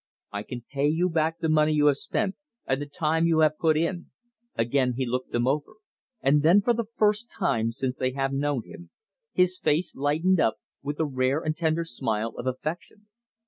I 0.31 0.41
can 0.41 0.65
pay 0.67 0.87
you 0.87 1.11
back 1.11 1.37
the 1.37 1.47
money 1.47 1.73
you 1.73 1.85
have 1.85 1.97
spent 1.97 2.35
and 2.65 2.81
the 2.81 2.87
time 2.87 3.27
you 3.27 3.41
have 3.41 3.59
put 3.59 3.77
in" 3.77 4.09
Again 4.55 4.93
he 4.93 5.05
looked 5.05 5.31
them 5.31 5.45
over, 5.47 5.73
and 6.21 6.41
then 6.41 6.63
for 6.63 6.73
the 6.73 6.87
first 6.97 7.29
time 7.29 7.71
since 7.71 7.99
they 7.99 8.13
have 8.13 8.33
known 8.33 8.63
him 8.65 8.89
his 9.31 9.59
face 9.59 9.95
lighted 9.95 10.39
up 10.39 10.55
with 10.81 10.99
a 10.99 11.05
rare 11.05 11.41
and 11.41 11.55
tender 11.55 11.83
smile 11.83 12.33
of 12.39 12.47
affection. 12.47 13.09